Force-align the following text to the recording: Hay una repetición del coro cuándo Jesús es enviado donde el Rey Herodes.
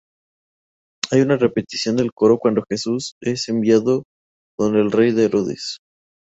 Hay 1.11 1.21
una 1.21 1.37
repetición 1.37 1.95
del 1.95 2.11
coro 2.11 2.39
cuándo 2.39 2.65
Jesús 2.67 3.13
es 3.21 3.47
enviado 3.49 4.03
donde 4.57 4.79
el 4.81 4.91
Rey 4.91 5.13
Herodes. 5.15 5.77